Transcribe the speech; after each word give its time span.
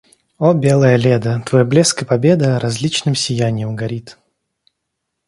О, 0.39 0.53
белая 0.55 0.95
Леда, 0.97 1.41
твой 1.45 1.63
блеск 1.63 2.01
и 2.01 2.05
победа 2.05 2.59
различным 2.59 3.13
сияньем 3.13 3.75
горит. 3.75 4.17